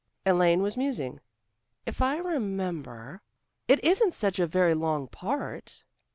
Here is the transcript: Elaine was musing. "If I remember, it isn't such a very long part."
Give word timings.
Elaine 0.25 0.63
was 0.63 0.77
musing. 0.77 1.19
"If 1.85 2.01
I 2.01 2.17
remember, 2.17 3.21
it 3.67 3.83
isn't 3.83 4.15
such 4.15 4.39
a 4.39 4.47
very 4.47 4.73
long 4.73 5.07
part." 5.07 5.83